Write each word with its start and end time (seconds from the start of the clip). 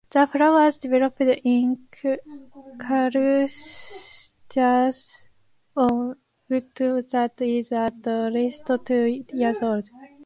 The 0.09 0.25
flowers 0.25 0.79
develop 0.79 1.21
in 1.21 1.85
clusters 2.81 4.33
on 5.77 6.15
wood 6.49 6.75
that 6.77 7.33
is 7.39 7.71
at 7.71 8.01
least 8.07 8.71
two 8.83 9.23
years 9.31 9.61
old. 9.61 9.87